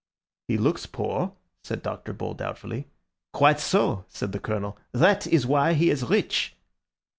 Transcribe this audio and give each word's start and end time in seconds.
"He 0.47 0.57
looks 0.57 0.87
poor," 0.87 1.33
said 1.63 1.83
Dr. 1.83 2.11
Bull 2.11 2.33
doubtfully. 2.33 2.87
"Quite 3.33 3.59
so," 3.59 4.05
said 4.07 4.31
the 4.31 4.39
Colonel; 4.39 4.75
"that 4.93 5.27
is 5.27 5.45
why 5.45 5.73
he 5.73 5.91
is 5.91 6.03
rich." 6.09 6.55